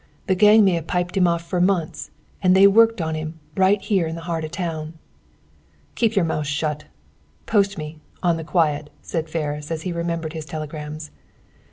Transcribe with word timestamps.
The 0.25 0.33
gang 0.33 0.65
may 0.65 0.71
have 0.71 0.87
piped 0.87 1.15
him 1.15 1.27
off 1.27 1.43
for 1.47 1.61
months, 1.61 2.09
and 2.41 2.55
they 2.55 2.65
worked 2.65 2.99
on 2.99 3.13
him, 3.13 3.39
right 3.55 3.79
here 3.79 4.07
in 4.07 4.15
the 4.15 4.21
heart 4.21 4.43
of 4.43 4.49
town." 4.49 4.93
"Keep 5.93 6.15
your 6.15 6.25
mouth 6.25 6.47
shut. 6.47 6.85
Post 7.45 7.77
me, 7.77 7.99
on 8.23 8.35
the 8.35 8.43
quiet," 8.43 8.89
said 9.03 9.29
Ferris, 9.29 9.69
as 9.69 9.83
he 9.83 9.91
remembered 9.93 10.33
his 10.33 10.45
telegrams. 10.45 11.11